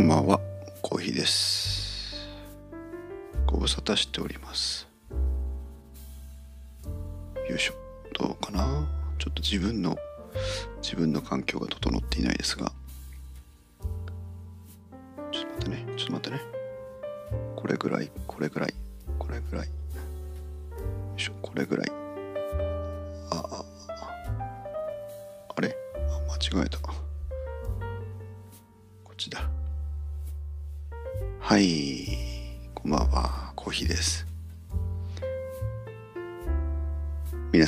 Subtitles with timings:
[0.00, 0.40] こんばんは、
[0.80, 2.26] コーヒーです。
[3.46, 4.88] ご無沙汰しております。
[7.50, 7.74] よいしょ、
[8.14, 9.98] どうかなちょっと自分の、
[10.80, 12.72] 自分の環境が整っていないですが。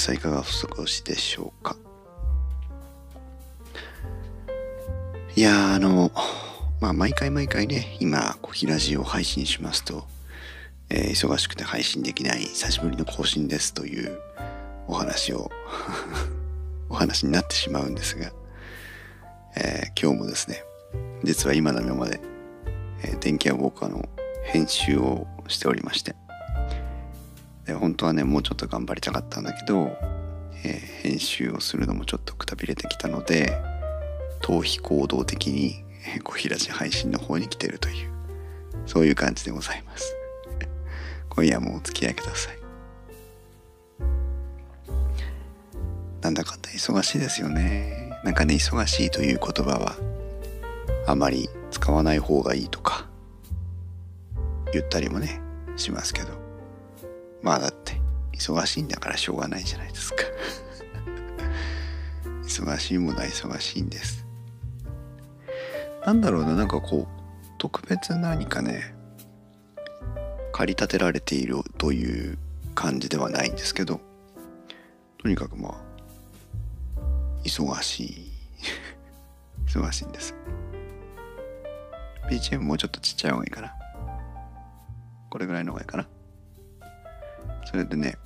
[0.03, 1.77] さんいかがお過ごしでしょうか？
[5.37, 6.11] いや、あの、
[6.81, 10.05] まあ、毎回毎回ね、今、コヒラジオを配信しますと、
[10.91, 14.19] えー忙しくて配信できない久しぶりの更新ですという
[14.89, 15.51] お話を、
[16.91, 18.33] お話になってしまうんですが、
[19.57, 20.65] えー今日もですね、
[21.23, 22.21] 実は今の今まで
[23.05, 24.09] えー電気屋ウォーカーの
[24.45, 26.17] 編集をしておりまして
[27.67, 29.97] で本当はねもうちょっと頑張りたかったんだけど、
[30.65, 33.61] えー編集をするのもちょっとくたびれてきたので
[34.41, 35.83] 逃避行動的に
[36.23, 38.13] 小平寺配信の方に来てるという
[38.87, 40.15] そういう感じでございます。
[41.29, 42.59] 今夜もお付き合いください。
[46.21, 48.17] なんだかんだ忙しいですよね。
[48.23, 49.97] なんかね忙しいという言葉は
[51.07, 53.09] あまり使わない方がいいとか
[54.73, 55.41] 言ったりもね
[55.77, 56.42] しますけど。
[57.43, 58.01] まあだって
[58.33, 60.17] 忙しいんだからしょうがないじゃないですか。
[62.43, 64.27] 忙しいものは忙しいんです。
[66.07, 67.23] なんだろうななんかこう
[67.59, 68.95] 特別何かね
[70.53, 72.39] 駆り立てられているという
[72.75, 74.01] 感じではないんですけど
[75.19, 75.93] とにかくまあ
[77.45, 78.33] 忙しい。
[79.67, 80.35] 忙しいんです。
[82.31, 83.75] BGM もうちょっとちっちゃい方がいいかな。
[85.31, 86.07] これぐらいの方がいいかな。
[87.65, 88.17] それでね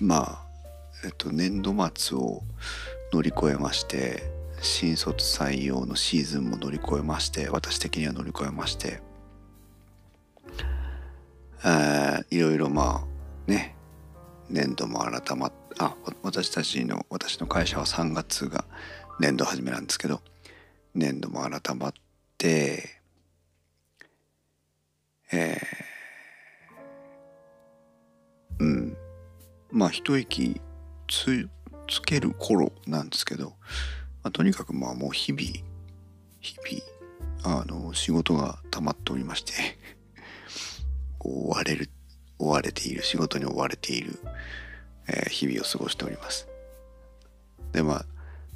[0.00, 0.46] まあ
[1.04, 2.42] えっと年度末を
[3.12, 4.22] 乗り越えまして
[4.60, 9.00] 新卒採用のシーズンも乗り越えまして私的には乗り越えまして
[11.62, 13.76] あーいろいろまあね
[14.48, 18.64] 年度も改まっあ私たちの私の会社は3月が
[19.20, 20.20] 年度始めなんですけど
[20.94, 21.92] 年度も改まっ
[22.38, 23.00] て
[25.32, 25.85] えー
[28.58, 28.96] うん。
[29.70, 30.60] まあ一息
[31.08, 31.48] つ
[31.88, 33.50] つける頃なんですけど、
[34.22, 35.42] まあ、とにかくまあもう日々
[36.40, 39.52] 日々あの仕事が溜まっておりまして
[41.20, 41.90] 追われる
[42.38, 44.18] 追われている仕事に追われている、
[45.08, 46.48] えー日々を過ごしております。
[47.72, 48.06] でまあ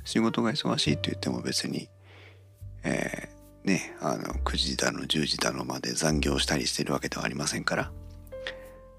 [0.04, 1.88] 仕事が忙しいと言っても別に
[2.82, 7.92] えーねあの9時だの10時だのまで残業したりしてるわけではありませんから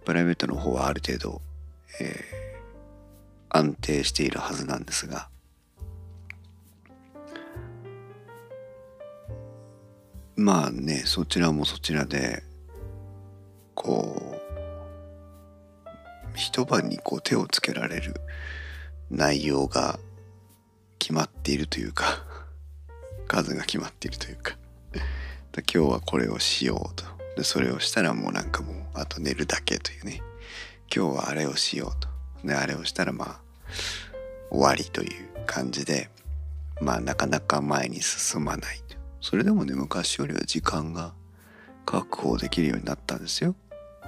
[0.06, 1.41] プライベートの方はある程度、
[2.00, 2.51] えー
[3.53, 5.28] 安定しているはずなんですが
[10.38, 12.44] まあねそちらもそちらで
[13.75, 14.41] こう
[16.35, 18.16] 一晩にこう手をつけられる
[19.09, 20.00] 内容が
[20.97, 22.06] 決まっているというか
[23.28, 24.57] 数が決まっているというか。
[25.53, 27.03] 今日はこれをしようと。
[27.35, 30.22] でそれをしたらもうなんかもうあと寝るだけというね。
[30.94, 32.09] 今日はあれをしようと。
[32.47, 33.41] であれをしたらまあ
[34.50, 36.09] 終わりという感じで
[36.81, 38.81] まあなかなか前に進まない
[39.22, 41.13] それでもね昔よりは時間が
[41.85, 43.56] 確保できるようになったんですよ。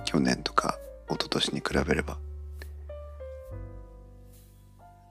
[0.05, 0.77] 去年とか
[1.07, 2.17] 一昨年に比べれば。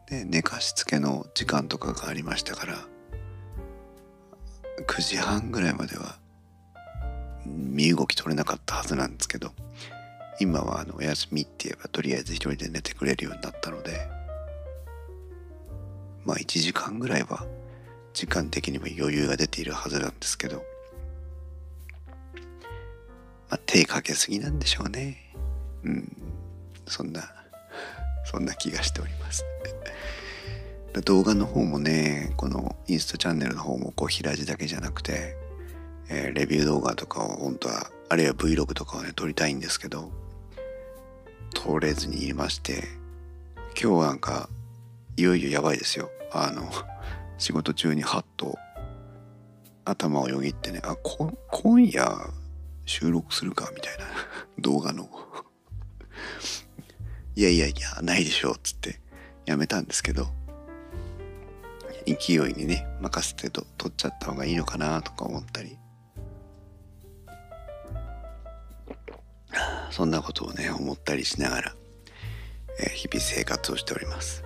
[0.08, 2.87] で寝かしつけの時間とかがありましたから
[4.87, 6.19] 9時半ぐらいまでは
[7.47, 9.53] 身動き取れなかったはずなんですけど
[10.41, 14.09] 今はあのお休みって言えばとりあえず一人で寝てくれるようになったので
[16.25, 17.47] まあ1時間ぐらいは
[18.15, 20.65] 時間的にも余裕が出ているはずなんですけど
[23.50, 25.19] まあ手かけすぎなんでしょうね。
[25.85, 26.17] うん。
[26.87, 27.23] そんな
[28.25, 29.44] そんな気がしております。
[31.05, 35.37] 動画の方もねこのインスタチャンネルの方もこう平地だけじゃなくて、
[36.08, 40.10] えーレビュー動画とかを本当はあるいは Vlog とかをね撮りたいんですけど
[41.54, 42.84] 撮れずにいまして
[43.81, 44.49] 今日なんか
[45.16, 46.10] いよいよやばいですよ。
[46.32, 46.70] あの
[47.38, 48.58] 仕事中にハッと
[49.84, 52.31] 頭をよぎってねあこ今夜
[52.87, 54.05] 収録するかみたいな
[54.58, 55.08] 動画の。
[57.34, 59.00] いやいやいやないでしょっつって
[59.46, 60.28] やめたんですけど
[62.06, 65.78] 勢いにね任せてと撮っちゃった方がいいのかなとか思ったり。
[69.90, 71.75] そんなことをね思ったりしながら、
[72.81, 74.43] えー、日々生活をしております、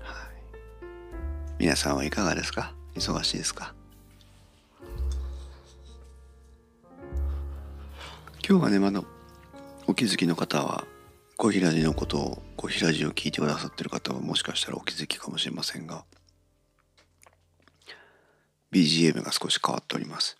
[0.00, 0.86] はい、
[1.58, 2.72] 皆さんはいかがですか？
[2.94, 3.74] 忙しいですか？
[8.48, 9.02] 今日はねまだ
[9.88, 10.84] お気づきの方は
[11.36, 16.04] 小平寺のことを小平寺を聞いてくださってる方はもしかしたらお気づきかもしれませんが
[18.72, 20.38] BGM が少し変わっております。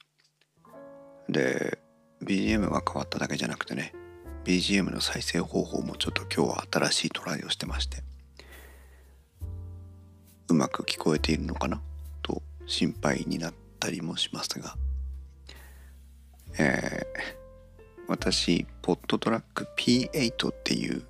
[1.28, 1.78] で
[2.22, 3.92] BGM が変わっただけじゃなくてね
[4.44, 8.02] BGM の再生方法もちょっと今日は新しいトライをしてまして
[10.48, 11.80] うまく聞こえているのかな？
[12.22, 14.76] と心配になったりもしますが
[16.58, 21.02] えー、私ポットトラック P8 っていう、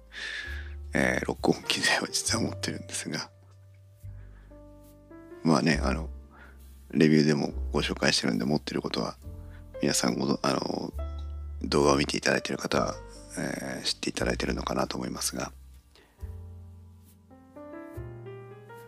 [0.92, 3.30] えー、録音機材を実は持ってるんですが
[5.44, 6.08] まあねあの
[6.90, 9.16] レビューでもご紹介してるんで持ってることは
[9.82, 10.92] 皆さんごあの
[11.62, 12.94] 動画を見ていただいている方は、
[13.38, 15.52] えー、知っていただいているのかなと思いますが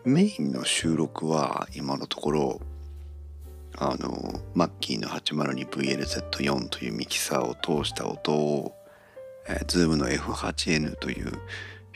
[0.03, 2.61] メインの収録は今のところ
[3.77, 8.75] あのマッキーの 802VLZ4 というミキサーを通した音を、
[9.47, 11.39] えー、Zoom の F8N というフ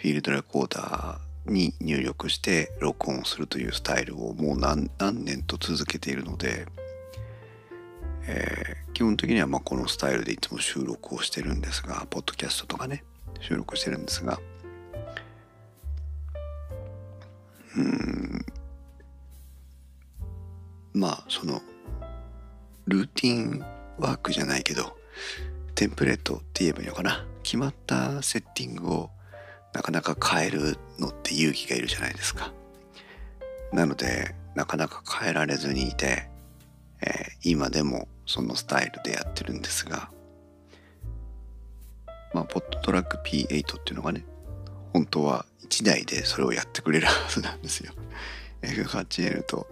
[0.04, 4.90] ィールドレコーダーに入力して録音するというスタイルをもう何
[5.26, 6.68] 年と続けているので、
[8.28, 13.04] えー、基本的にはまこのスタイルでいつも収録をしてるんですがポッドキャストとかね
[13.42, 14.40] 収録してるんですが。
[17.76, 18.46] うん。
[20.94, 21.62] まあその
[22.86, 23.66] ルーティン
[23.98, 24.96] ワークじゃないけど
[25.74, 27.26] テンプレートって言えばいいのかな。
[27.42, 29.10] 決まったセッティングを
[29.74, 32.54] なかなか変えるのって勇気がいるじゃないですか。
[33.74, 36.30] なのでなかなか変えられずにいて、
[37.02, 40.10] えー、今でもそのスタイルでやってるんですが
[42.34, 44.26] まあポットトラック P8 っていうのがね
[44.94, 47.94] 本当は1台でそれをやってくれるはずなんですよ。
[48.62, 49.68] F8L と、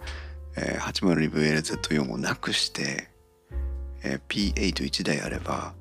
[0.58, 3.10] えー、802VLZ4 をなくして、
[4.04, 5.74] えー、P81 台あれば、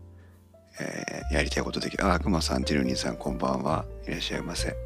[0.78, 2.06] えー、やりたいことできる。
[2.06, 3.87] あくまさんジルニーさんこんばんは。
[4.06, 4.76] いらっしゃいませ。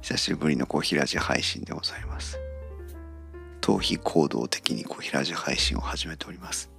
[0.00, 2.45] 久しぶりのこう平地配信でございます。
[3.66, 6.70] 逃避行動的にこう平地配信を始めております。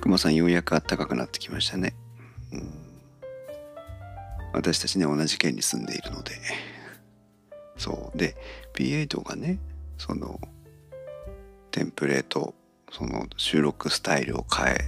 [0.00, 1.96] くまさんようやく暖かくなってきましたね、
[2.52, 2.70] うん、
[4.52, 6.34] 私たちね同じ県に住んでいるので。
[7.76, 8.16] そう。
[8.16, 8.36] で
[8.74, 9.58] P8 がね
[9.98, 10.38] その
[11.72, 12.54] テンプレート
[12.92, 14.78] その収録スタイルを変え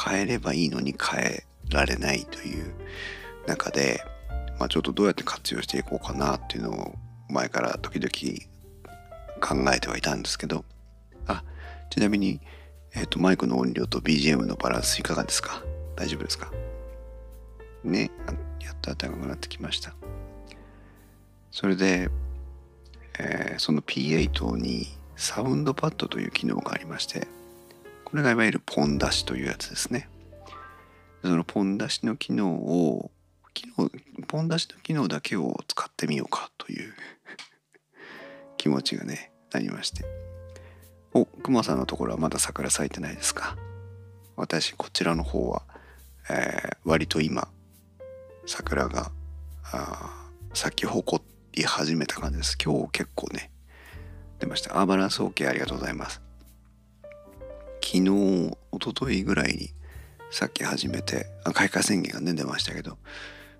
[0.00, 2.72] 変えればいいのに変えられないという
[3.48, 4.00] 中で、
[4.60, 6.94] まあ、ちょっとどうやって活用していこうかなっていうのを
[7.28, 8.10] 前から時々
[9.40, 10.64] 考えてはいたんですけど。
[11.26, 11.42] あ
[11.90, 12.40] ちなみに、
[12.94, 15.62] えーと、マイクの音量と BGM のバランスいかがですか？
[15.96, 16.52] 大丈夫ですか？
[17.84, 18.10] ね
[18.60, 19.94] やっと暖かくなってきました。
[21.50, 22.08] それで、
[23.18, 27.26] えー、その P8 にサウンドパッドという機能がありまして
[28.04, 30.08] これがいわゆるポン出しというやつですね。
[31.22, 33.10] そのポン出しの機能を
[33.54, 33.90] 機能
[34.28, 36.92] ポン出しの機能だけを使ってみようかという
[38.66, 40.04] 気持ちがねなりまして。
[41.14, 43.56] おくまさんのところはまだ桜咲いてないですか？
[44.34, 45.62] 私こちらの方は、
[46.28, 47.46] えー、割と今
[48.44, 49.12] 桜が
[50.52, 52.58] 咲き誇り始めた感じです。
[52.62, 53.52] 今日結構ね
[54.40, 54.80] 出ました。
[54.80, 56.20] あバランス OK ありがとうございます。
[57.80, 59.70] 昨日一昨日ぐらいに
[60.32, 62.98] 咲き始めて開花宣言がね出ましたけど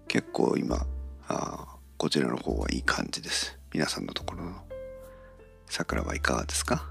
[0.09, 0.85] 結構今
[1.29, 3.57] あこちらの方はいい感じです。
[3.73, 4.66] 皆さんのところの
[5.69, 6.89] 桜はいかがですか？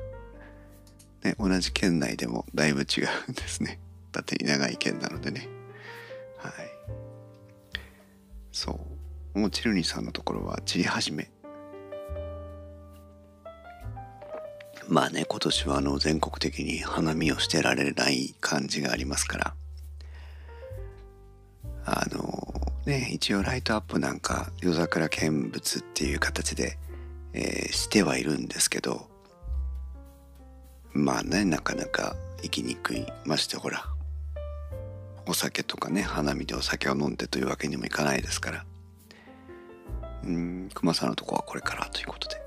[1.24, 3.80] ね、同じ県内でもだいぶ違うんですね。
[4.12, 5.48] 縦に長い県なのでね。
[6.38, 6.52] はい。
[8.52, 8.80] そ
[9.34, 9.38] う。
[9.38, 11.30] もうちるにさんのところは散り始め。
[14.88, 19.54] まあね今年はあの全国的に花見をしてられない感じがありますから。
[21.84, 26.78] あのね一応ライトアップなんか夜桜見物っていう形で、
[27.40, 29.06] えー、してはいるんですけど
[30.92, 33.06] まあねなかなか行きにくい。
[33.24, 33.84] ましてほら
[35.26, 38.64] お酒とかね花見でお酒を飲んでというわけにもいかないですから。
[40.24, 42.42] うん熊さんのとこはこれからということで。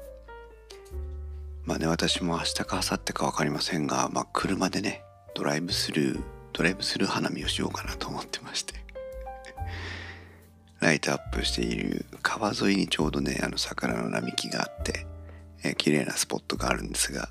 [1.63, 5.03] まあね私も明日か明後日か分かりませんが、まあ、車でね
[5.35, 6.21] ドライブスルー
[6.51, 8.80] ドライブスルー花見をしようかなと思ってまして。
[10.81, 15.05] ライトアップしている川沿いにちょうどねあの桜の並木があって、
[15.63, 17.29] えー、綺麗なスポットがあるんですが、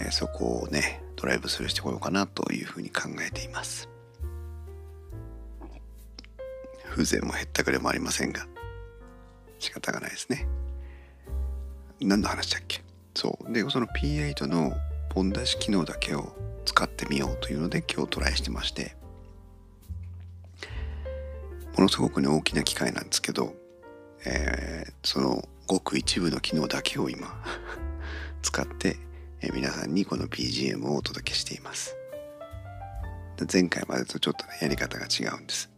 [0.00, 3.88] えー、そこをねドライブスルーしてこようかなというふうに考えています。
[6.90, 8.46] 風情もへったくれもありませんが
[9.58, 10.46] 仕方がないですね。
[12.00, 12.82] 何の話だっけ？
[13.14, 13.52] そう。
[13.52, 14.72] でその P8 の
[15.10, 16.32] ポン出し機能だけを
[16.64, 18.96] 使ってみようというので今日トライしてまして
[21.76, 23.54] ものすごくね大きな機械なんですけど、
[24.24, 27.42] えー、そのごく一部の機能だけを今
[28.42, 28.98] 使って、
[29.40, 31.96] えー、皆さんにこの BGM をお届けしています。
[33.52, 35.70] 前回までとちょっとねやり方が違うんです。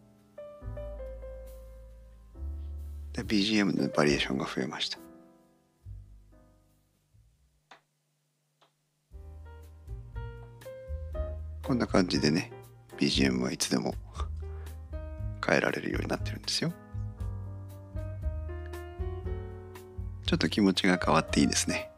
[3.13, 4.99] で BGM のバリエーションが増えました。
[11.63, 12.53] こんな感じでね
[12.99, 13.95] BGM はいつでも
[15.45, 16.73] 変えられるようになってるんですよ。
[20.27, 21.91] ちょっと気持ちが変わっていいですね。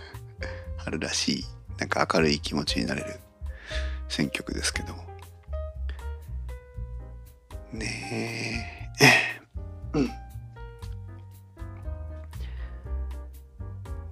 [0.78, 1.44] 春らしい
[1.78, 3.18] なんか明るい気持ちになれる
[4.08, 4.94] 選曲ですけど。
[7.72, 9.98] ねえ。
[9.98, 10.10] うん。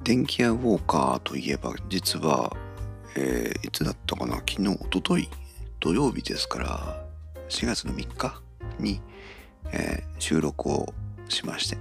[0.02, 2.54] 電気屋ウォーカーといえば実は
[3.16, 4.36] えー、いつだったかな？
[4.36, 5.28] 昨日、おととい、
[5.80, 7.06] 土曜日ですから、
[7.48, 8.43] 4月の3日？
[8.78, 9.00] に、
[9.72, 10.92] えー、収録を
[11.28, 11.78] しまして、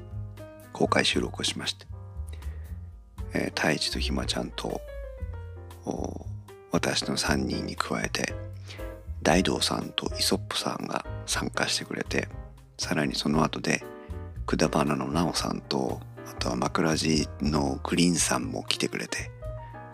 [0.71, 1.85] 公開収録をしまして、
[3.33, 4.81] えー、太一とひまちゃんと、
[6.71, 8.33] 私の3人に加えて、
[9.21, 12.27] 大道さんとイソップさんが参加してくれて、
[12.77, 13.83] さらにその後で、
[14.45, 19.31] くだばなのなおさんと、あとは枕地のグリーンさんも来てくれて、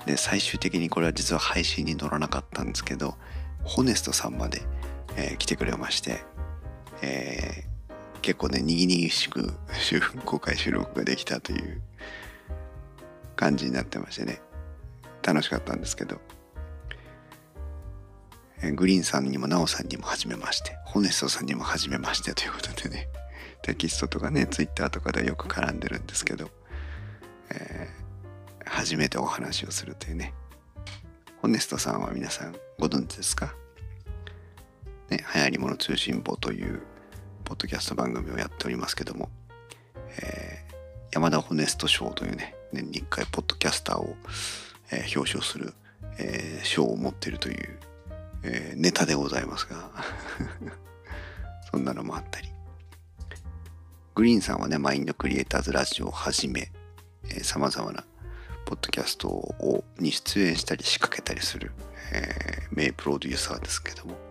[0.05, 3.15] で最終的にこれは実は配信に乗らなかったんですけど
[3.63, 4.61] ホネストさんまで、
[5.15, 6.23] えー、来てくれまして、
[7.01, 9.53] えー、結構ねにぎにぎしく
[10.25, 11.81] 公開収録ができたという
[13.35, 14.41] 感じになってましてね。
[15.21, 16.19] 楽しかったんですけど、
[18.61, 20.75] えー、グリーンさんにもナオさんにも初めまして。
[20.85, 23.07] ホネストさんにも初めましてということでね。
[23.61, 26.49] テキストとかねツイッターとかでよく絡んでるんですけど、
[27.51, 28.09] えー
[28.71, 30.33] 初めてお話をするというね。
[31.41, 33.55] ホネストさんは皆さんご存知ですか？
[35.09, 36.81] ね、流行り物通信簿という
[37.43, 39.29] ポッドキャスト番組をやっておりますけども、
[40.21, 40.75] えー、
[41.11, 44.15] 山田ホネスト賞というね、年に1回ポッドキャスターを、
[44.91, 45.73] えー、表彰する、
[46.19, 47.79] えー、賞を持っているという、
[48.43, 49.91] えネタでございますが
[51.71, 52.49] そんなのもあったり。
[54.15, 56.71] グリーンさんはね、マインドクリエイターズラジオをはじめ、
[57.23, 58.05] えー、様々な
[58.65, 61.71] ポッドキャストをに出演したり仕掛けたりする、
[62.13, 64.28] え、名プロデューサーですけども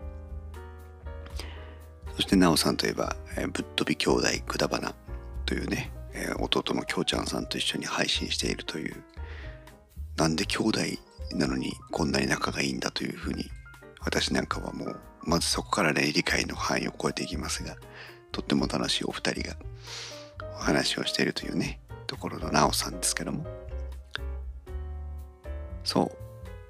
[2.18, 4.92] そしてなおさんといえば、えー、ぶっ飛び兄弟くだばな
[5.46, 9.04] というね、えー、弟のきょうちゃんさんと一緒に配信しているという
[10.16, 10.80] なんで兄弟
[11.36, 13.44] なのにこんなに仲がいいんだというふうに
[14.00, 17.76] 私なんかはもうまずそこからね理解の範囲を超えていきますが
[18.32, 19.54] とっても楽しいお二人が
[20.56, 23.46] お話をしているというねところのなおさんですけども
[25.84, 26.18] そう。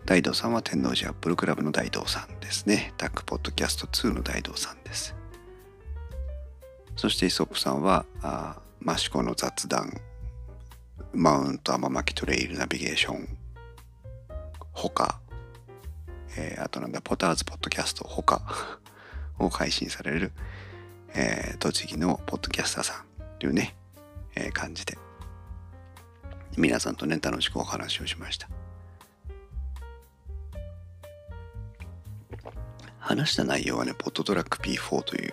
[0.05, 2.93] 大道さんは天王寺アップルクラブの大道さんですね。
[2.97, 5.18] タックポッドキャスト2の大道さんです。
[6.99, 10.01] そしてイソップさんは、あマシコの雑談、
[11.15, 13.39] マウント天巻トレイルナビゲーション、
[14.73, 15.21] ほか、
[16.37, 18.81] えー、あとなんだ、ポターズポッドキャストほか
[19.39, 20.33] を配信される、
[21.15, 23.05] えー、栃木のポッドキャスターさん
[23.39, 23.77] というね、
[24.35, 24.99] えー、感じで、
[26.57, 28.49] 皆さんとね、楽しくお話をしました。
[32.99, 35.33] 話した内容はね、ポットトラック P4 という、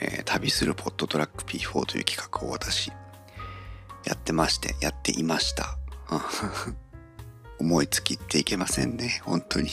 [0.00, 2.90] えー、旅するポットトラック P4 という企画を私、
[4.04, 5.78] やってまして、やっていました。
[7.58, 9.70] 思いつきっていけませんね、本当に。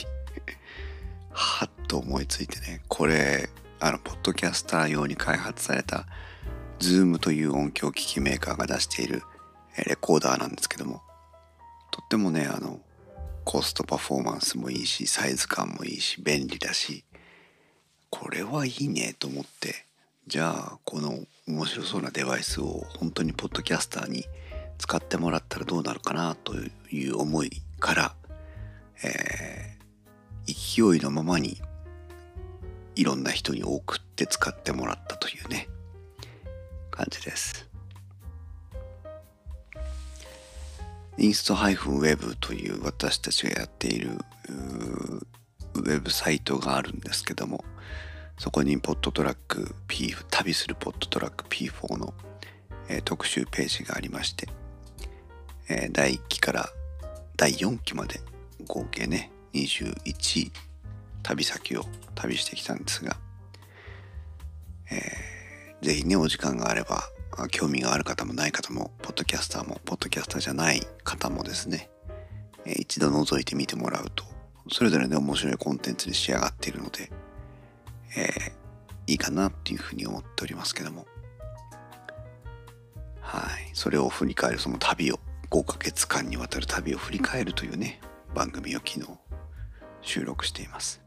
[1.31, 3.49] はっと思いついてね、これ、
[3.79, 6.05] あの、ポッドキャスター用に開発された、
[6.79, 9.23] Zoom という音響機器メーカーが出している
[9.77, 11.01] レコーダーなんですけども、
[11.91, 12.81] とってもね、あの、
[13.43, 17.03] コストパフォーマンスもいいし、サイズ感もいいし、便利だし、
[18.09, 19.85] これはいいねと思って
[20.27, 24.25] じゃあこの面白そうなデバイスを本当にポッドキャスターに
[24.77, 26.53] 使ってもらったらどうなるかなと
[26.91, 27.49] いう思い
[27.79, 28.15] から、
[29.03, 31.59] えー、勢いのままに
[32.95, 35.67] いろんな人に送って使ってもらったというね
[36.91, 37.67] 感じです。
[41.17, 44.17] インスト -web という私たちがやっている
[45.73, 47.63] ウェブサイトがあるんですけども
[48.41, 52.11] そこにポットトラック P 旅するポットトラック P4 の、
[52.89, 54.47] えー、特集ページがありまして、
[55.69, 56.69] えー、第1期から
[57.37, 58.19] 第4期まで
[58.65, 60.51] 合計ね21
[61.21, 61.83] 旅先を
[62.15, 63.15] 旅してきたんですが、
[64.89, 67.03] えー、ぜひねお時間があれば
[67.51, 71.91] 興味がある方もない方もポッドキャスターもポッドキャスターじゃない方もですね、
[72.65, 74.25] えー、一度覗いてみてもらうと
[74.71, 77.11] それぞれね面白いコンテンツに仕上がっているので、
[78.15, 78.51] えー、
[79.07, 81.05] いいかなっていうふうに思っておりますけども。
[83.21, 83.69] はい。
[83.73, 87.99] それを振り返るその旅を5ヶ月間にわたる旅を振り返るというね
[88.33, 89.07] 番組を昨日
[90.01, 91.01] 収録しています。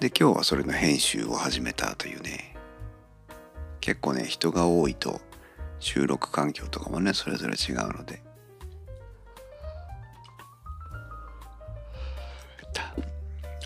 [0.00, 2.56] で今日はそれの編集を始めたというね
[3.80, 5.20] 結構ね人が多いと
[5.78, 8.22] 収録環境とかもねそれぞれ違うので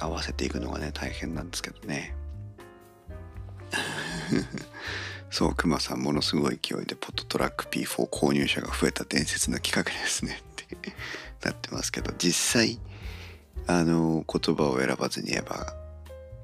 [0.00, 2.14] 合わせていくのがね大変なんですけどね。
[5.30, 10.66] そうクマさんものすごい勢いでポットトラック P4 購入者が増えた伝説の企画ですねって
[11.42, 12.78] なってますけど実際
[13.66, 15.74] あの言葉を選ばずに言えば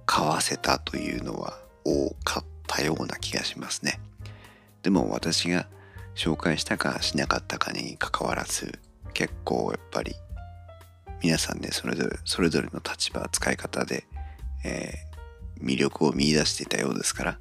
[0.04, 4.00] 買わせたというのは多かったような気がしますね。
[4.82, 5.66] でも私が
[6.14, 8.78] 紹介したかしなかったかにかかわらず
[9.14, 10.14] 結構やっぱり
[11.23, 14.05] 皆さんねそれぞれそれぞれの立場使い方で、
[14.64, 17.38] えー、魅力を見いだしていたようですから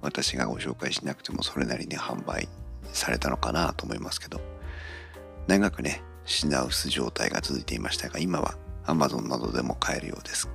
[0.00, 2.48] 私がご紹介しなくてもそれなりに販売
[2.92, 4.40] されたのかなと思いますけど
[5.48, 8.54] 長くね品薄状態が続いていましたが今は
[8.86, 10.48] Amazon などでも買えるようです、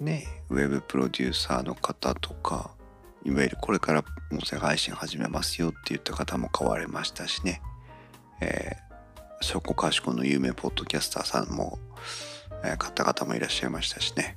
[0.00, 2.70] うん、ねウェブプロデューサーの方とか
[3.24, 7.60] いわゆるこれから音声配信始めますよって言った方も買われましたしね、
[8.40, 8.87] えー
[9.40, 11.78] そこかしこの有名ポッドキャスターさんも、
[12.64, 14.36] えー、買った方もいらっしゃいましたしね。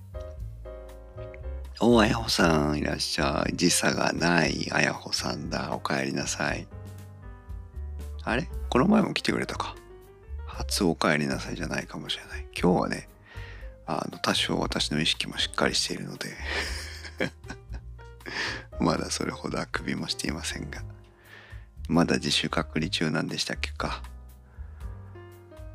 [1.80, 3.56] おあやほさんいらっしゃい。
[3.56, 5.76] 時差がないあやほさんだ。
[5.76, 6.68] お帰りなさい。
[8.24, 8.48] あれ？
[8.70, 9.76] この前も来てくれたか。
[10.46, 12.46] 初お帰りなさいじゃないかもしれない。
[12.60, 13.10] 今日はね、
[13.88, 16.30] あの、多少私の意識もしっかりしているので
[18.80, 20.84] まだそれほどあくびもしていませんが、
[21.88, 24.04] まだ自主隔離中なんでしたっけか。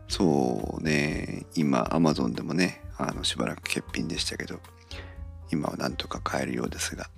[0.08, 1.46] そうね。
[1.54, 4.60] 今 Amazon でもねあのしばらく欠品でしたけど
[5.50, 7.08] 今はなんとか買えるようですが。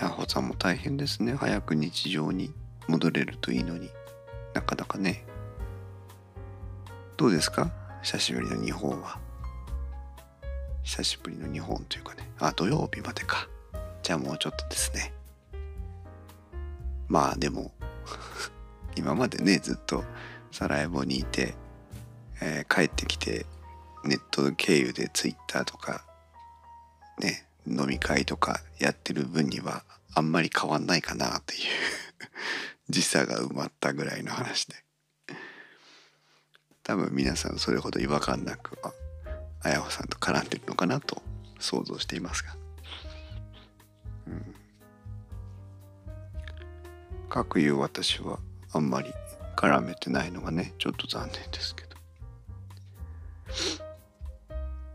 [0.00, 1.34] やほさんも大変ですね。
[1.34, 2.52] 早く日常に
[2.86, 3.90] 戻れるといいのに。
[4.52, 5.24] なかなかね。
[7.16, 7.70] どうですか？
[8.02, 9.18] 久しぶりの日本は。
[10.82, 12.28] 久しぶりの日本というかね。
[12.38, 13.48] あ土曜日までか。
[14.02, 15.12] じゃあもうちょっとですね。
[17.08, 17.72] まあでも
[18.96, 20.04] 今までねずっと
[20.50, 21.54] サラエボにいて、
[22.40, 23.46] えー、帰ってきて
[24.04, 26.04] ネット経由でツイッターとか
[27.18, 31.60] ね飲み会とかやってる分にはあんまり変わんないかなっていう
[32.88, 34.86] 時差が埋まったぐらいの話で。
[36.86, 38.78] 多分皆さんそれほど違和感なく
[39.60, 41.20] あやほさんと絡んでるのかなと
[41.58, 42.56] 想像していますが、
[44.28, 44.54] うん、
[47.28, 48.38] かくいう私は
[48.72, 49.12] あんまり
[49.56, 51.84] 絡めてないのがねちょっと残念ですけ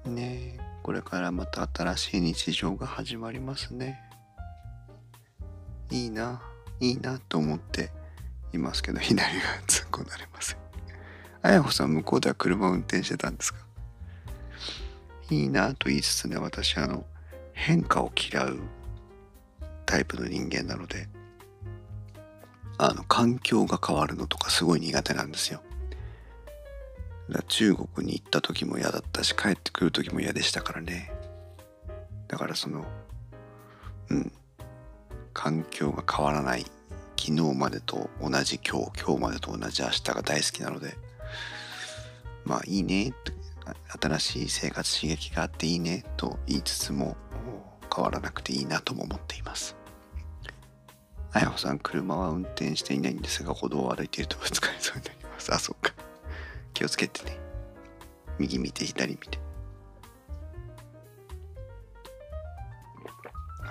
[0.06, 0.12] ど。
[0.12, 4.00] ねこれからまた新しい日常が始まりますね。
[5.90, 6.42] いいな
[6.80, 7.92] いいなと思って
[8.54, 10.58] いますけど左が突っ込んだれません
[11.42, 13.60] あやほさん向こうでは車を運転してたんですか？
[15.30, 17.06] いいなと言いつつね私あの
[17.54, 18.60] 変化を嫌う
[19.86, 21.10] タイプの人間なので
[22.84, 25.62] あの環境が変わるのとかすごい苦手なんですよ。
[27.30, 31.14] だ中国に行った時も嫌だったし帰ってくる時も嫌でしたからね。
[32.28, 32.84] だからその
[34.10, 34.32] うん
[35.32, 36.66] 環境が変わらない
[37.18, 40.98] 昨日までと同じ今日今日までと同じ明日が大好きなので
[42.44, 43.14] まあいいね
[44.02, 47.16] 新しい生活刺激があっていいねと言いつつも
[47.96, 49.81] 変わらなくていいなとも思っています。
[51.34, 55.54] あやほさん、車は運転していないんですが、歩道を歩いているとぶつかりそうになります。
[55.54, 55.94] あ、そっか。
[56.74, 57.38] 気をつけてね。
[58.38, 59.40] 右見て、左見て。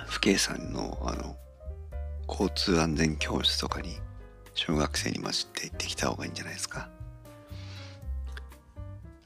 [0.09, 1.37] 父兄さんの、あの、
[2.29, 4.01] 交通安全教室とかに、
[4.55, 6.89] 小学生に混じって行ってきた方がいいんじゃないですか。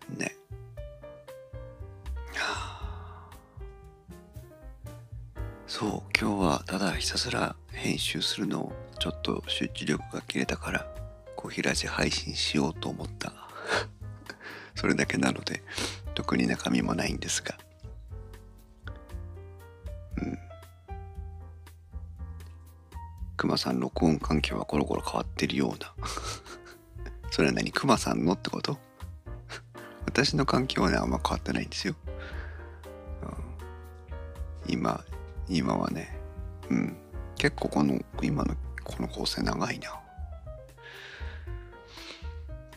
[0.09, 0.37] ね。
[5.67, 10.87] そう、今日はただひたすら編集するのをちょっと集中力が切れたから
[11.37, 13.33] コヒラジ配信しようと思った。
[14.75, 15.63] それだけなので
[16.15, 17.59] 特に中身もないんですが。
[20.17, 20.39] うん。
[23.37, 25.95] クマさん録音環境はコロコロ変わってるような。
[27.31, 27.73] それは何？
[27.73, 28.79] クマさんのってこと？
[30.07, 31.97] 私の環境はねあんま変わってないんですよ、
[33.23, 35.05] うん、今
[35.49, 36.17] 今はね
[36.71, 37.04] うん。
[37.37, 40.01] 結構この今のこの構成長いな。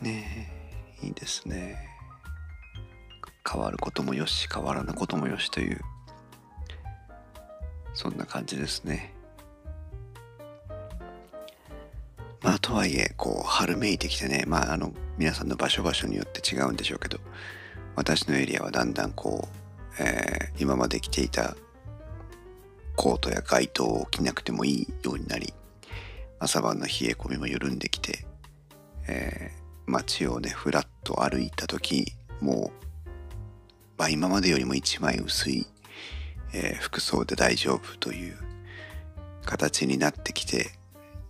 [0.02, 0.60] ね
[1.02, 1.78] えいいですね。
[3.50, 5.80] 変わることもよし変わらぬこともよしという
[7.93, 9.13] そんな感じですね。
[12.41, 17.20] まあとはいえこう春めいてきてねまああの皆さんの場所場所によって違うんでしょうけど
[17.96, 19.48] 私のエリアはだんだんこ
[20.00, 21.56] う、えー、今まで着ていた
[22.97, 25.53] コートや街灯を着なくてもいいようになり
[26.39, 28.25] 朝晩の冷え込みも緩んできて、
[29.07, 32.88] えー、街をねふらっと歩いた時もう
[33.97, 35.65] まあ、今までよりも一枚薄い、
[36.53, 38.38] えー、服装で大丈夫という
[39.43, 40.71] 形になってきて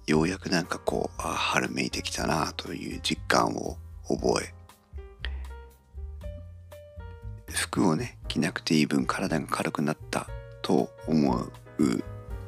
[0.05, 3.77] ようやくなんかこうあ春めいてきたなという実感を
[4.07, 4.53] 覚え
[7.51, 10.27] 服をね着なくていい分体が軽くなった
[10.67, 11.49] と思う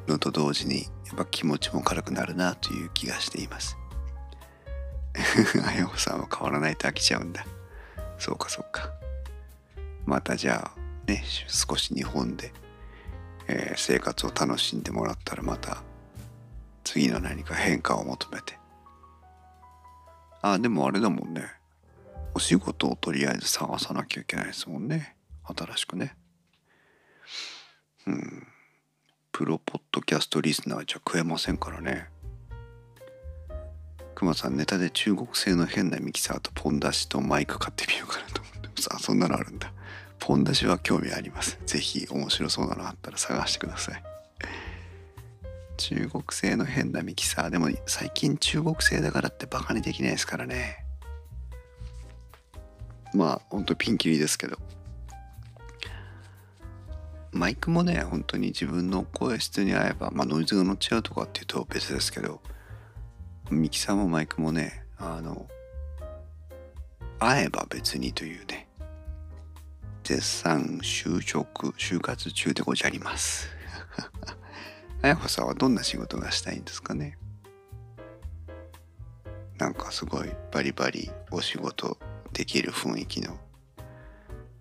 [0.06, 3.78] のと同時にやっぱ気持ちも軽くなるなという気がしています。
[5.66, 7.46] あやほさんは変わらないと飽きちゃうんだ。
[8.18, 8.92] そうかそうか。
[10.04, 12.52] またじゃあね少し日本で、
[13.48, 15.82] えー、生活を楽しんでもらったらまた
[16.84, 18.58] 次の何か変化を求めて。
[20.42, 21.50] あでもあれだもんね。
[22.34, 25.16] お仕事をとりあえず探さなきゃいけないですもんね。
[25.56, 26.14] 新しくね。
[28.10, 28.46] うん
[29.32, 32.08] プロポッドキャストリスナーじゃ食えませんからね
[34.14, 39.72] くまさんネタで中国製の変なミキサーとポン出しとマイク買ってみようかなと思ってますあそんなのあるんだ
[40.20, 41.58] ポン出しは興味あります。
[41.66, 44.02] ぜひ面白そうなのあったら探してください。
[45.78, 47.50] 中国製の変なミキサー。
[47.50, 50.84] でも最近中国製だからってバカにできないですからね。
[53.14, 54.58] まあほんとピンキリですけど。
[57.32, 62.40] マイクもね、本当に自分の声質に合えば、まあノイズが乗っちゃうとかっていうと別ですけど、
[63.50, 65.48] ミキサーもマイクもね、あの、
[67.18, 68.68] 合えば別にというね、
[70.02, 73.48] 絶賛就職、就活中でござります。
[75.02, 77.16] あやほさんはどんな仕事がしたいんですかね？
[79.56, 81.96] なんかすごいバリバリお仕事
[82.32, 83.38] できる雰囲気の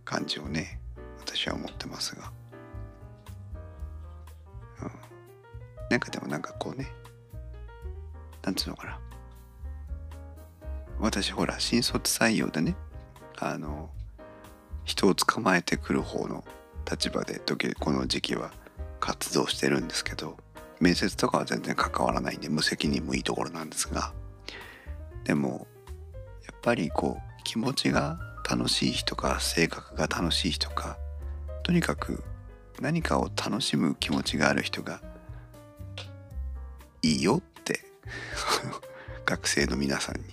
[0.06, 0.80] 感じをね、
[1.20, 2.32] 私は思ってますが。
[4.82, 4.92] うん。
[5.90, 6.88] なんかでもなんかこうね、
[8.44, 9.00] なんつうのかな。
[11.00, 12.76] 私ほら、新卒採用でね、
[13.38, 13.90] あの、
[14.90, 16.44] 人を捕まえてくる方の
[16.90, 18.52] 立場で時この時期は
[19.00, 20.38] 活動してるんですけど
[20.80, 24.14] 面接とかは全然関わらないんで無責任もいいところなんですが
[25.26, 25.68] でも
[26.46, 28.18] やっぱりこう気持ちが
[28.50, 30.98] 楽しい人か性格が楽しい人か
[31.62, 32.24] とにかく
[32.82, 35.02] 何かを楽しむ気持ちがある人が
[37.02, 37.82] いいよって
[39.26, 40.26] 学生の皆さんに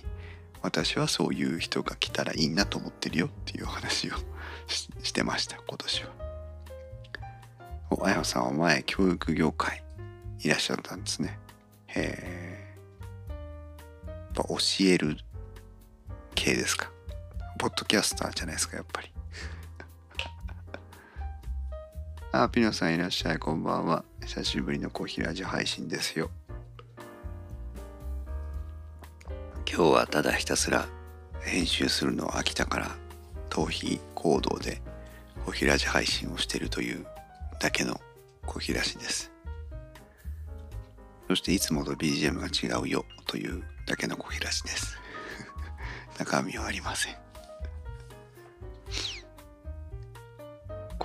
[0.61, 4.13] 私はそういう人が来たらいいなと思ってるよっていう話を
[4.67, 6.09] してました今年は。
[7.89, 9.81] おあやさんは前教育業界
[10.39, 11.39] いらっしゃったんですね。
[11.87, 12.77] へえ。
[13.29, 15.17] やっぱ教える
[16.35, 16.91] 系ですか？
[17.57, 19.11] ポッドキャスターじゃないですかやっぱり。
[22.43, 24.05] あ、ピノさんいらっしゃい、こんばんは。
[24.23, 26.29] 久しぶりのコーヒーラジオ配信ですよ。
[29.67, 30.87] 今日はただひたすら
[31.41, 32.91] 編集するの飽きたから
[33.49, 34.83] 逃避行動で
[35.45, 37.07] コーヒーラジ配信をしているという
[37.59, 37.99] だけの
[38.45, 39.31] コーヒーラジです。
[41.27, 44.99] そしていつもと BGM が違うよというだけのコーヒーラジです。
[46.19, 47.26] 中身はありません。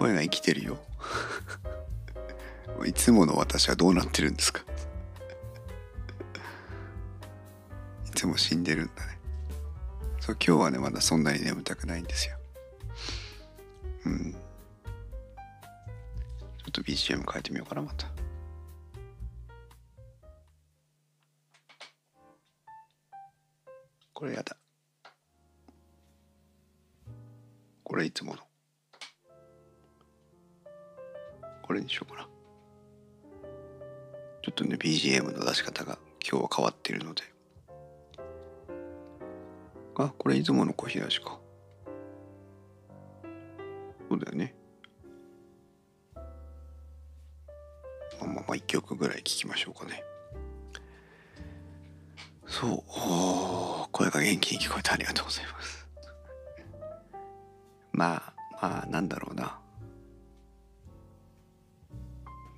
[0.02, 0.78] 声が生きてるよ。
[2.84, 4.64] いつもの私はどうなってるんですか？
[8.06, 9.20] いつも死んでるんだね。
[10.20, 12.36] そう今日はねまだそんなに眠たくないんですよ。
[14.06, 14.32] うん。
[14.32, 14.38] ちょ
[16.68, 18.08] っと BGM 変えてみようかなまた。
[24.12, 24.56] これやだ。
[27.84, 28.51] これいつもの。
[31.72, 32.28] これにしようかな
[34.42, 37.22] ちょっとね BGM の出し方が今日は変わっているので
[39.96, 41.38] あ、これ出雲の小平しか。
[44.08, 44.54] そうだよね。
[46.14, 46.22] ま
[48.22, 50.02] あまあまあ一曲ぐらい聴きましょうかね。
[52.46, 55.88] そう、お声が元気に聞こえてありがとうございます
[57.92, 59.61] まあまあなんだろうな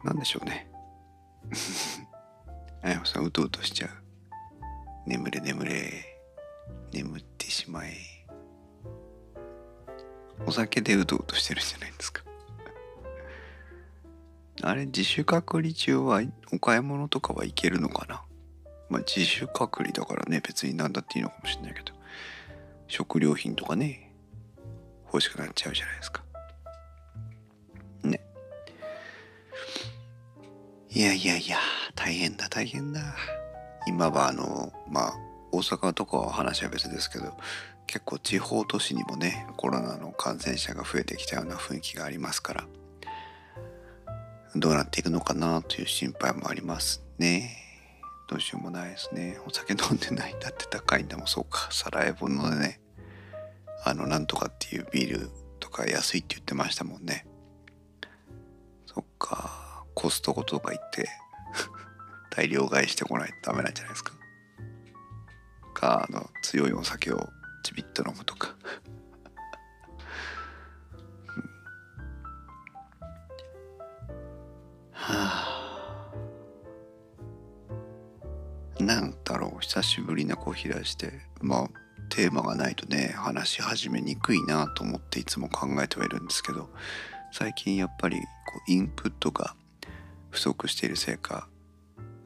[0.04, 0.70] なんでしょうね。
[2.82, 3.90] あやまさんうとうとしちゃう。
[5.06, 6.20] 眠れ眠れ。
[6.92, 7.96] 眠ってしまえ。
[10.46, 12.22] お酒でうとうとしてるじゃないですか。
[14.62, 16.20] あれ自主隔離中は
[16.52, 18.22] お買い物とかは行けるのかな。
[18.90, 21.94] まあ自主隔離だからね別に何だっていいのかもしれないけど。
[22.88, 24.12] 食料品とかね
[25.06, 26.22] 欲しくなっちゃうじゃないですか。
[30.94, 31.58] いやいやいや
[31.96, 33.00] 大変だ大変だ。
[33.88, 35.14] 今はあのまあ
[35.50, 37.36] 大阪とかは話は別ですけど
[37.88, 42.64] 結構地方都市にもねコロナの感染者が増えてきたような雰囲気がありますから
[44.54, 47.56] どうなっていくのかなという心配もありますね。
[48.30, 49.38] どうしようもないですね。
[49.46, 51.26] お酒飲んでないんだって高いんだもん。
[51.26, 52.80] そうかサラエボのね
[53.84, 57.26] あのなんとかっていうビールとか安いって言ってましたもんね。
[58.86, 59.63] そっか。
[59.94, 61.08] コストコとか行って
[62.30, 64.12] 大量買いしてこないとダメなんじゃないですか。
[65.74, 67.28] かあの強いお酒を
[67.62, 68.54] ちびっと飲むとか。
[74.92, 75.54] はあ。
[78.80, 81.20] なんだろう久しぶりなコーヒーラして。
[81.40, 86.70] まあテーマがないとね話し始めにくいなと思っていつも考えてはいるんですけど
[87.32, 88.22] 最近やっぱりこ
[88.68, 89.56] うインプットが
[90.34, 91.46] 不足しているせいか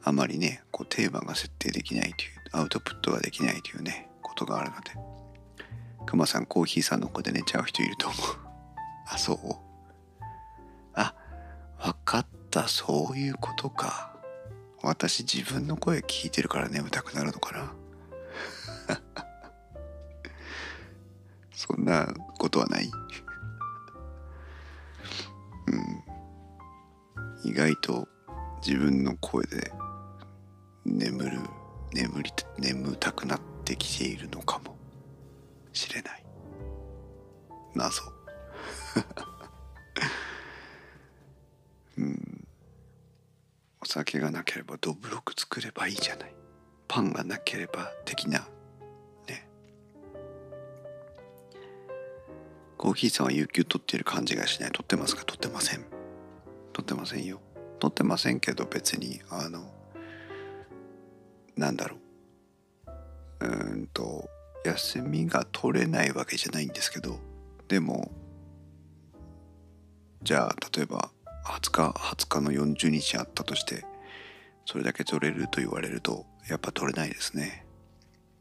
[0.03, 4.91] あまりねこうテーマが設定できないというアウトプットができないというねことがあるので
[6.07, 8.19] クマさんコーヒーさんの子で寝ちゃう人いると思う。
[9.07, 9.37] あそう？
[10.95, 11.13] あ
[11.77, 12.67] 分かった。
[12.67, 14.17] そういうことか。
[14.81, 17.73] 私自分の声聞いてるから眠たくなるのかな。
[21.53, 22.89] そんなことはない。
[25.67, 26.08] うん。
[27.43, 28.07] 意外と
[28.65, 29.71] 自分の声で
[30.85, 31.39] 眠る
[31.93, 34.75] 眠り眠たくなってきているのかも
[35.73, 36.25] しれない。
[37.75, 38.01] 謎。
[41.97, 42.47] うん。
[43.81, 46.35] お酒がなければどぶろく作ればいいじゃない。
[46.87, 48.47] パンがなければ的な
[49.27, 49.47] ね。
[52.77, 54.71] コーヒーさんは有給取っている感じがしない。
[54.71, 55.23] 取ってますか？
[55.23, 55.98] 取ってません。
[56.79, 57.41] 取ってませんよ。
[57.79, 59.69] 取ってませんけど別にあの
[61.57, 61.97] なんだろ
[63.41, 63.45] う。
[63.45, 64.29] うんと
[64.65, 67.17] 休みが取れないわけじゃないんですけど
[67.69, 68.11] でも
[70.21, 71.11] じゃあ例えば
[71.45, 73.85] 20日20日の40日あったとして
[74.65, 77.65] それだけ取れると言われるとやっぱ取れないですね。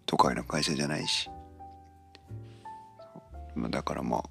[0.06, 1.28] 都会の会社じゃないし。
[3.70, 4.22] だからまあ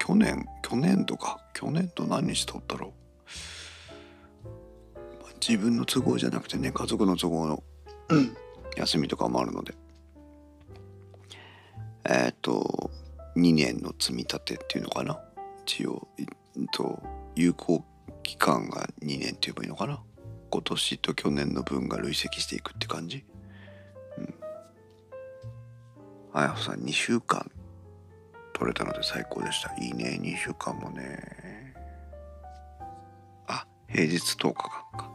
[0.00, 3.01] 去年去年度か去年度何日取ったろう。
[5.46, 7.62] 自分の都合じゃなくてね家族の都合の
[8.76, 9.74] 休みとかもあるので。
[12.04, 12.90] えっ、と
[13.36, 15.18] 2年の積み立てっていうのかな。
[15.64, 16.26] 一応、えっ
[16.72, 17.02] と、
[17.34, 17.84] 有効
[18.22, 20.02] 期間が2年って言えばいいのかな。
[20.50, 23.24] 今年と去年の分が累積していくって感じ。
[24.18, 24.34] うん。
[26.34, 27.50] あやほさん2週間
[28.52, 29.72] 取れたので最高でした。
[29.82, 30.18] いいね。
[30.20, 31.41] 2週間もね。
[31.41, 31.41] あ
[33.92, 34.54] 平日10日間
[34.98, 35.10] か。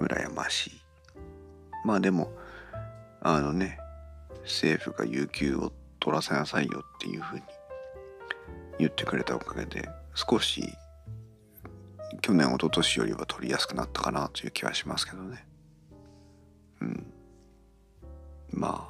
[0.00, 0.80] 羨ましい。
[1.84, 2.32] まあでも
[3.20, 3.78] あのね
[4.42, 7.42] 政府が有給を取らせなさいよっていうふうに
[8.78, 10.62] 言ってくれたおかげで少し
[12.20, 15.46] 去年一昨年よりは取りやすくなったかなという気はしますけどね。
[16.80, 17.12] うん。
[18.50, 18.88] ま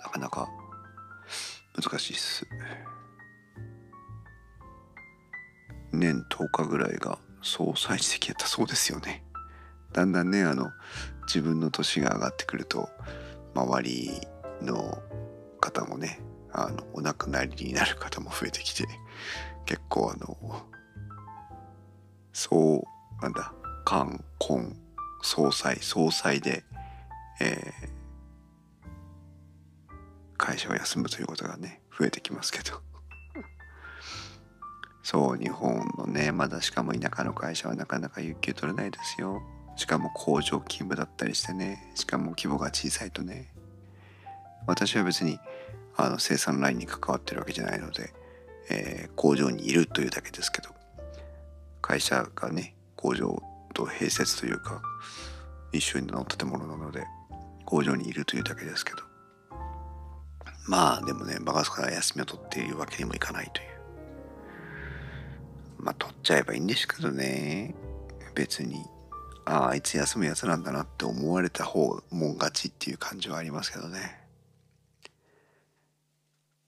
[0.00, 0.48] あなかなか
[1.80, 2.46] 難しいっす。
[5.92, 9.24] 年10日ぐらいが総裁時的やったそうですよね。
[9.92, 10.70] だんだんねあの
[11.26, 12.88] 自分の年が上がってくると
[13.54, 14.10] 周り
[14.62, 15.02] の
[15.60, 16.20] 方もね
[16.52, 18.86] あのお亡くなりになる方も増えてきて
[19.66, 20.36] 結構あの
[22.32, 22.84] そ
[23.18, 23.52] うなんだ
[23.84, 24.76] 冠婚
[25.22, 26.64] 総裁総裁で、
[27.40, 29.96] えー、
[30.36, 32.89] 会社を休むということがね増えてきますけど。
[35.02, 39.42] そう日本のねまだしかも田舎の会社はなかなか有給取れないですよ。
[39.76, 41.90] しかも工場勤務だったりしてね。
[41.94, 43.48] しかも規模が小さいとね。
[44.66, 45.38] 私は別に
[45.96, 48.12] あの生産ラインに関わってるわけじゃないので、
[48.68, 50.68] えー、工場にいるというだけですけど。
[51.80, 53.42] 会社がね工場
[53.74, 54.80] と併設というか
[55.72, 57.04] 一緒にの建物なので
[57.64, 58.98] 工場にいるというだけですけど。
[60.68, 63.69] まあでもねバカスカが休みを取っているわけにもいかないという。
[65.80, 67.74] まあ取っちゃえばいいんですけどね。
[68.34, 68.84] 別に。
[69.46, 74.20] あああいつ休むやつなんだなって思われた方もん勝ちっていう感じはありますけどね。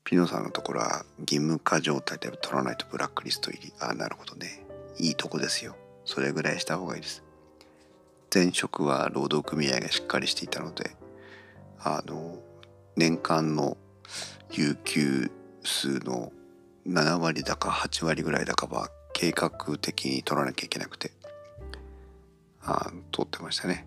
[0.05, 3.73] ピノさんのところは義務化状態で取らないとブラックリスト入り。
[3.81, 4.65] ああなるほどね。
[4.99, 5.77] いいとこですよ。
[6.05, 7.23] それぐらいした方がいいです。
[8.35, 10.97] 前職は労働組合がしっかりしていたので。
[11.85, 12.39] あの
[12.95, 13.77] 年間の
[14.53, 15.33] 有給
[15.65, 16.33] 数の
[16.87, 18.89] 7割だか8割ぐらいだかは
[19.23, 21.13] 計画的に取らなきゃいけなくて。
[22.61, 23.87] あ取ってましたね。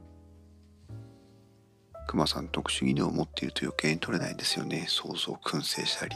[2.08, 4.86] 熊さん特殊技能を持っていると余計に取れないんですよね。
[4.88, 6.16] そうそう燻製したり。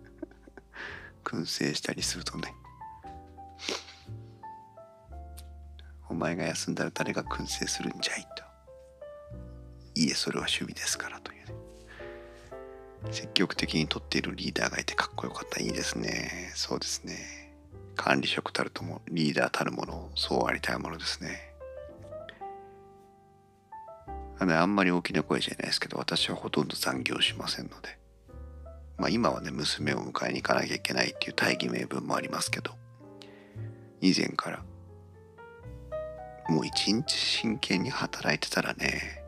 [1.24, 2.54] 燻製したりするとね。
[6.10, 8.44] お前が休んだら誰が燻製するんじゃいと。
[9.94, 11.54] いいえそれは趣味ですからというね。
[13.12, 15.62] 積極的にとっているリーダーがいてかっこよかった。
[15.62, 16.52] いいですね。
[16.54, 17.43] そうですね。
[17.94, 21.54] 管理職たるともリーダーたるものそうありたいものですね。
[24.38, 28.04] あのあんまり大きな声じゃないですけど私はほとんど残業しませんので。
[28.96, 32.72] まあ今はね娘を迎えに行かなきゃいけないっていう大義名分もありますけど
[34.00, 34.62] 以前から
[36.48, 39.24] もう一日真剣に働いてたらね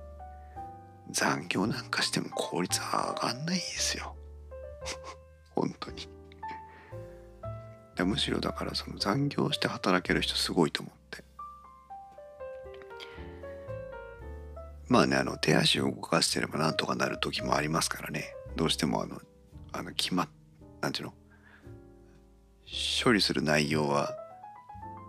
[1.11, 4.16] 残業なんかしても効率上がんないですよ。
[5.55, 6.09] 本当に。
[8.04, 11.24] むしろだからその残業して働ける人すごいと思って。
[14.88, 18.35] まあねあの手足を動かしてればなんとかなる時もありますからね。
[18.54, 19.20] どうしてもあの
[19.72, 20.28] あの決まっ
[20.80, 21.14] なんていうの？
[23.04, 24.14] 処理する内容は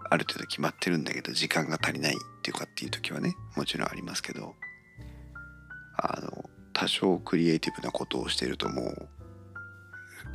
[0.10, 4.56] ある程度決まってるんだけど時間が足りないっていうかっていう時はねもちろんありますけど。
[6.00, 9.10] あの多少クリエイティブなことをしてるともう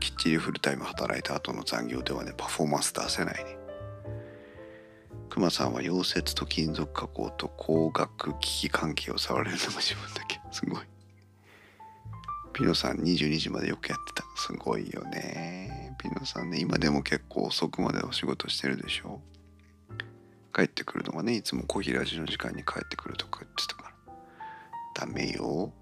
[0.02, 3.56] きっちりフルタイム働いた後の残業ではねパフォーマンス出せないね。
[5.30, 10.40] クマさんは溶接と金属加工と光学機器関係を触れるのが自分だけ。
[10.50, 10.82] すごい。
[12.52, 14.24] ピノさん22時までよくやってた。
[14.34, 15.94] すごいよね。
[16.00, 19.20] ピノさんね今でも結構遅くまでお仕事してるでしょ。
[20.52, 24.14] 帰ってくるのがねいつも小平寺の時間に帰ってくるとか言ってたから。
[24.94, 25.72] ダメよ。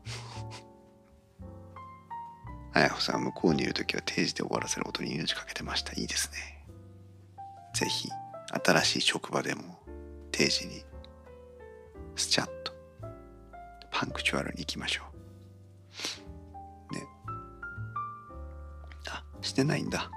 [2.72, 5.92] あやほさん向こうにいる時は定時で終わらせることに命かけてました。
[5.94, 6.64] いいですね。
[7.74, 8.09] ぜひ
[8.64, 9.78] 新しい職場でも
[10.33, 10.85] 定時に
[12.16, 12.72] スチャッと
[13.90, 15.02] パンクチュアルに行きましょ
[16.90, 16.94] う。
[16.94, 17.02] ね。
[19.09, 20.11] あしてないんだ。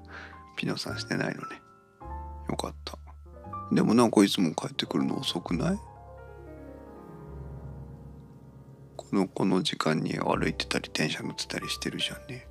[0.56, 1.60] ピノさんしてないのね。
[2.48, 2.98] よかった。
[3.70, 5.78] でもなんかいつも帰ってくるの遅くない？
[9.14, 12.46] のこの時間に歩いてたり電車乗ってたりしてるじゃんね。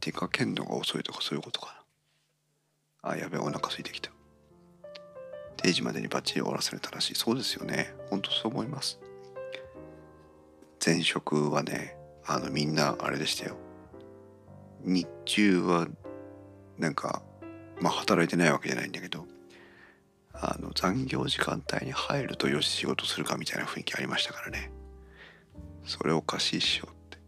[0.00, 1.74] 出かけんのが遅いとかそういうことか
[3.02, 3.10] な。
[3.10, 4.10] あやべえお腹空いてきた。
[5.56, 7.14] 定時までにバッチリ終わらせれたらしい。
[7.14, 7.94] そうですよね。
[8.10, 8.98] ほんとそう思います。
[10.84, 13.56] 前職はねあのみんなあれでしたよ。
[14.84, 15.86] 日中は
[16.78, 17.22] なんか
[17.80, 19.26] まあ働いてないわけじゃないんだけど。
[20.34, 24.72] あの残業時間帯に入るとよし仕事するかみたいな雰囲気ありましたからね。
[25.84, 27.18] それおかしいっしょって。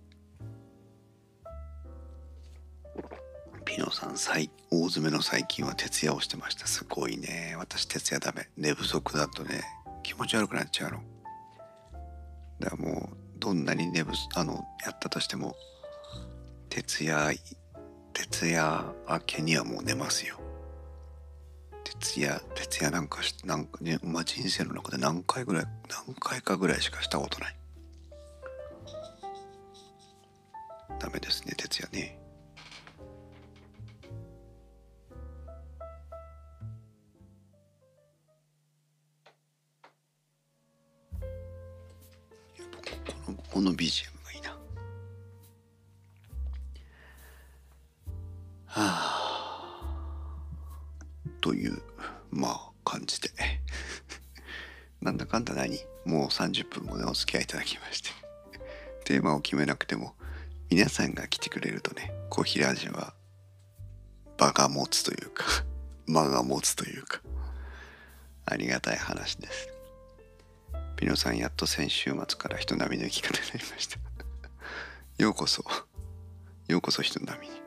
[3.65, 6.67] ピノさん最大詰めの最近は徹夜をしてました。
[6.67, 7.55] すごいね。
[7.59, 8.49] 私徹夜ダメ。
[8.57, 9.63] 寝不足だとね
[10.03, 11.01] 気持ち悪くなっちゃうの。
[12.61, 15.55] だからもうどんなに寝不あのやったとしても
[16.69, 17.33] 徹夜
[18.13, 20.39] 徹夜明けにはもう寝ますよ。
[22.05, 27.57] 徹夜徹夜なんかしなんかね、まあ、人生の中で何回ぐらい何回かぐらいしかしたことない。
[31.01, 32.19] ダメですね徹夜ね。
[43.25, 44.14] このこの BGM
[55.69, 58.11] なんだかんだ何もう30分もねお付き合いいただきまして。
[59.05, 60.15] テーマを決めなくても
[60.71, 63.15] 皆さんが来てくれるとねコーヒーラジオは
[64.39, 65.45] 場が持つというか
[66.07, 67.21] 間が持つというか
[68.47, 69.69] ありがたい話です。
[70.97, 73.99] ピノさんやっと先週末から人並みの生き方になりました。
[75.19, 75.65] ようこそ。
[76.69, 77.63] ようこそ人並みに。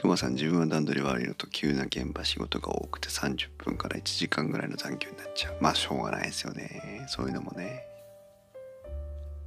[0.00, 5.58] くまさん自分は段取り悪いのと急な現場仕事が多くて30分から1時間ぐらいの残業になっちゃう。
[5.60, 7.04] まあしょうがないですよね。
[7.06, 7.84] そういうのもね。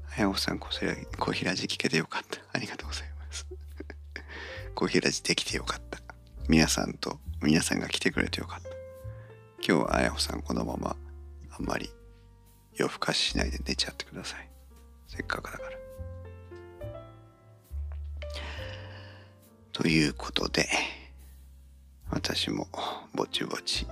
[0.06, 2.40] はやおさんコーヒーラジ聞けてよかった。
[2.54, 3.48] ありがとうございます。
[4.76, 6.00] コーヒーラジできてよかった。
[6.48, 8.70] 皆さんと皆さんが来てくれてよかった。
[9.68, 10.96] 今日はあやほさんこのまま
[11.50, 11.90] あんまり
[12.76, 14.48] 夜更かししないで寝ちゃってください。
[15.08, 15.83] せっかくだから。
[19.74, 20.68] ということで
[22.12, 22.68] 私も
[23.16, 23.88] ぼちぼち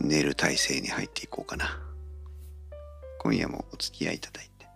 [0.00, 1.80] 寝る体勢に入っていこうかな。
[3.20, 4.66] 今夜もお付き合いいただいて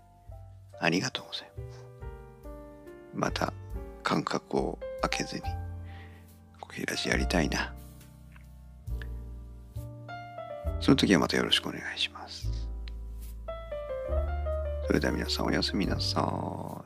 [0.78, 1.86] ありがとうございます。
[3.14, 3.52] また
[4.04, 5.42] 間隔を空けずに
[6.60, 7.74] コヒラジやりたいな。
[10.80, 12.48] その時はまたよろしくお願いします。
[14.86, 16.84] それでは皆さんおやすみなさ